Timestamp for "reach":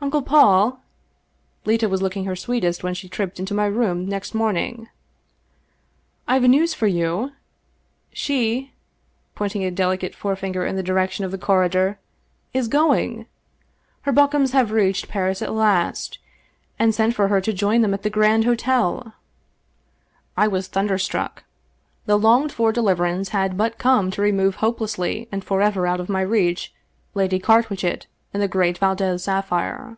26.22-26.72